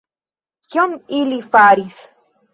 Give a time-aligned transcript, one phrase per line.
[0.71, 2.03] Kion ili faris?